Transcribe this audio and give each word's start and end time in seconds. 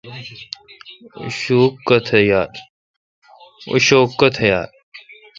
اوں 1.17 1.29
شوک 1.41 1.73
کینتھ 4.27 4.41
یال۔ 4.49 4.69